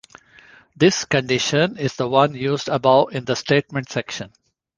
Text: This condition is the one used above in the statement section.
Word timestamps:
This 0.75 1.05
condition 1.05 1.77
is 1.77 1.95
the 1.95 2.07
one 2.07 2.33
used 2.33 2.69
above 2.69 3.13
in 3.13 3.25
the 3.25 3.35
statement 3.35 3.91
section. 3.91 4.33